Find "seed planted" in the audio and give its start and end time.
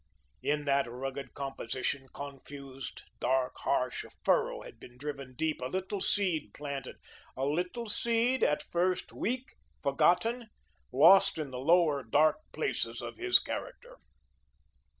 6.01-6.95